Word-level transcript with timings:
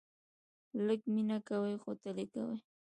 لږ 0.85 1.01
مینه 1.13 1.37
کوئ، 1.47 1.73
خو 1.81 1.91
تل 2.01 2.17
یې 2.21 2.25
کوئ 2.33 2.57